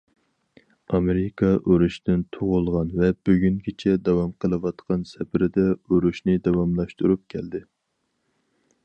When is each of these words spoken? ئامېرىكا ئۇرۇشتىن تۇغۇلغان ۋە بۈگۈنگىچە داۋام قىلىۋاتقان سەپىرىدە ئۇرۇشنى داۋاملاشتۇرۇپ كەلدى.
ئامېرىكا 0.93 1.49
ئۇرۇشتىن 1.73 2.23
تۇغۇلغان 2.37 2.89
ۋە 3.01 3.11
بۈگۈنگىچە 3.29 3.93
داۋام 4.09 4.33
قىلىۋاتقان 4.45 5.05
سەپىرىدە 5.13 5.67
ئۇرۇشنى 5.75 6.39
داۋاملاشتۇرۇپ 6.49 7.23
كەلدى. 7.35 7.63